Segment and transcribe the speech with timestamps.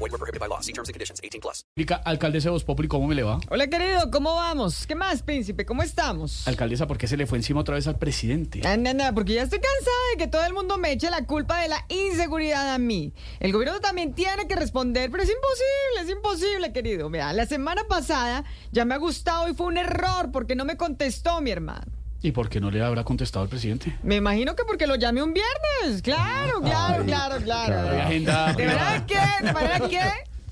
[0.00, 0.60] Void were prohibited by law.
[0.60, 1.20] See terms and conditions.
[1.22, 1.60] 18 plus.
[1.76, 3.38] Explica, Alcaldesa de Voz Populi, ¿cómo me le va?
[3.50, 4.86] Hola querido, ¿cómo vamos?
[4.86, 5.66] ¿Qué más, príncipe?
[5.66, 6.48] ¿Cómo estamos?
[6.48, 8.66] Alcaldesa, ¿por qué se le fue encima otra vez al presidente?
[8.66, 11.60] Anda, anda, porque ya estoy cansada de que todo el mundo me eche la culpa
[11.60, 13.12] de la inseguridad a mí.
[13.40, 17.10] El gobierno también tiene que responder, pero es imposible, es imposible, querido.
[17.10, 20.78] Mira, la semana pasada ya me ha gustado y fue un error porque no me
[20.78, 21.99] contestó mi hermano.
[22.22, 23.96] ¿Y por qué no le habrá contestado al presidente?
[24.02, 26.02] Me imagino que porque lo llamé un viernes.
[26.02, 28.02] Claro, claro, claro, claro.
[28.02, 29.06] Agenda ¿De privada.
[29.06, 29.18] que?
[29.46, 30.00] ¿De manera que?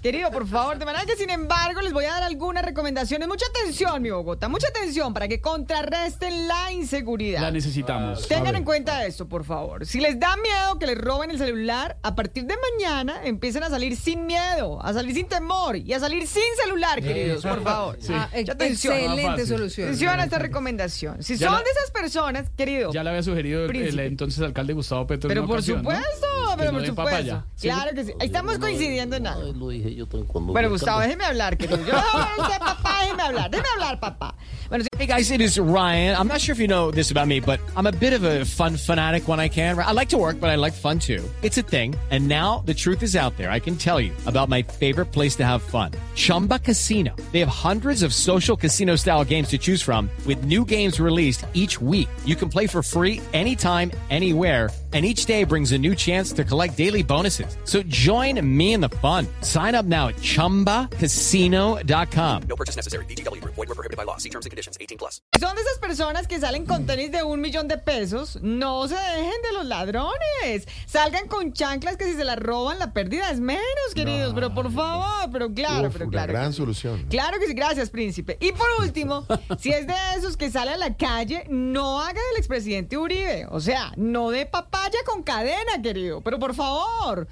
[0.03, 3.27] Querido, por favor, de manera que sin embargo les voy a dar algunas recomendaciones.
[3.27, 7.41] Mucha atención, mi Bogotá, mucha atención para que contrarresten la inseguridad.
[7.41, 8.29] La necesitamos.
[8.29, 9.85] Tengan en cuenta esto, por favor.
[9.87, 13.71] Si les da miedo que les roben el celular, a partir de mañana empiecen a
[13.71, 17.97] salir sin miedo, a salir sin temor y a salir sin celular, queridos, por favor.
[18.01, 18.13] Sí.
[18.15, 18.95] Ah, Mucha atención.
[18.95, 19.87] Más excelente solución.
[19.89, 21.23] Atención a esta recomendación.
[21.25, 22.93] Si Ya son la- de esas personas, querido.
[22.93, 24.07] Ya le había sugerido el, el Príncipe.
[24.07, 25.29] entonces alcalde Gustavo Petro.
[25.29, 25.91] en Pero una por ocasión, ¿no?
[25.91, 26.27] supuesto,
[26.59, 27.11] pero no por supuesto.
[27.11, 27.45] papaya.
[27.61, 28.13] Claro que sí.
[28.21, 29.53] Ahí estamos coincidiendo en algo.
[29.53, 31.17] Lo dije yo cuando Bueno, Gustavo, alcalde.
[31.17, 31.79] déjeme hablar, querido.
[31.87, 34.35] Yo no voy a hablar a usted, papá, déjeme hablar, déjeme hablar, papá.
[34.69, 36.17] Bueno, sí, Hey guys, it is Ryan.
[36.17, 38.45] I'm not sure if you know this about me, but I'm a bit of a
[38.45, 39.79] fun fanatic when I can.
[39.79, 41.23] I like to work, but I like fun too.
[41.43, 41.95] It's a thing.
[42.11, 43.51] And now the truth is out there.
[43.51, 45.93] I can tell you about my favorite place to have fun.
[46.17, 47.15] Chumba Casino.
[47.33, 51.47] They have hundreds of social casino style games to choose from with new games released
[51.55, 52.09] each week.
[52.25, 54.69] You can play for free anytime, anywhere.
[54.91, 57.59] And each day brings a new chance to collect daily bonuses.
[57.65, 59.27] So join me in the fun.
[59.43, 62.43] Sign up now at chumbacasino.com.
[62.49, 63.05] No purchase necessary.
[63.05, 63.45] BGW.
[63.45, 64.17] Void were prohibited by law.
[64.17, 64.79] See terms and conditions.
[64.81, 65.21] 18 plus.
[65.39, 68.95] son de esas personas que salen con tenis de un millón de pesos, no se
[68.95, 70.67] dejen de los ladrones.
[70.87, 73.63] Salgan con chanclas que si se las roban, la pérdida es menos,
[73.95, 74.33] queridos.
[74.35, 76.33] Pero por favor, pero claro, Uf, pero una claro.
[76.33, 76.57] gran que sí.
[76.57, 77.05] solución.
[77.11, 78.39] Claro que sí, gracias, príncipe.
[78.41, 79.27] Y por último,
[79.59, 83.47] si es de esos que sale a la calle, no haga del expresidente Uribe.
[83.51, 84.47] O sea, no de
[84.79, 86.21] papaya con cadena, querido.
[86.21, 87.27] Pero por favor,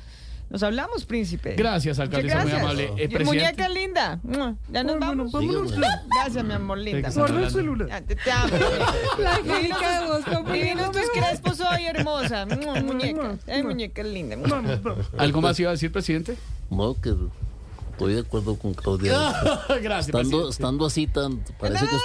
[0.51, 1.55] nos hablamos, príncipe.
[1.55, 2.84] Gracias, alcaldesa, muy amable.
[2.97, 3.25] Eh, Y presidente.
[3.25, 4.21] Muñeca linda.
[4.71, 5.33] Ya nos vamos.
[5.33, 7.11] Gracias, mi amor linda.
[7.11, 7.89] Guarda el celular.
[7.89, 8.57] Ya, Te, te amo.
[9.19, 12.47] La química de Divinos no tus crespos hoy, hermosa.
[12.47, 13.37] Muñeca.
[13.47, 14.37] Ay, muñeca linda.
[15.19, 16.37] ¿Algo más iba a decir, presidente?
[16.71, 17.15] No, que
[17.93, 19.13] estoy de acuerdo con Claudia.
[19.83, 20.51] Gracias, estando, presidente.
[20.51, 21.31] estando así tan...
[21.33, 21.97] No, no, Parece no, que...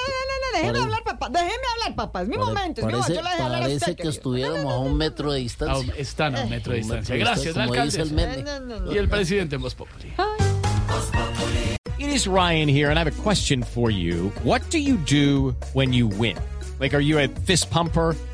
[0.64, 1.30] no, estu- no, no, déjeme pare- hablar, papá.
[1.30, 2.22] Déjeme hablar, papá.
[2.22, 2.82] Es mi pare- momento.
[2.82, 3.14] Es mi momento.
[3.14, 4.10] Yo le dejé hablar a parece usted, que querido.
[4.12, 5.94] estuviéramos a un metro de distancia.
[5.98, 6.50] están a un eh.
[6.50, 7.16] metro de Un distancia.
[7.18, 8.44] Gracias, la distancia, como dice el meme.
[8.44, 8.92] No, no, no.
[8.94, 10.14] Y el presidente en Voz Populi.
[11.98, 14.32] It is Ryan here, and I have a question for you.
[14.44, 16.36] What do you do when you win?
[16.80, 18.16] Like, are you a fist pumper?